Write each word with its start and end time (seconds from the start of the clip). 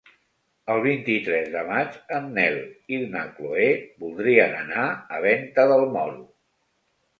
El 0.75 0.79
vint-i-tres 0.85 1.51
de 1.55 1.61
maig 1.67 1.99
en 2.21 2.25
Nel 2.39 2.57
i 2.97 2.99
na 3.13 3.23
Chloé 3.37 3.69
voldrien 4.07 4.59
anar 4.65 4.89
a 5.19 5.23
Venta 5.29 5.71
del 5.75 5.89
Moro. 5.97 6.21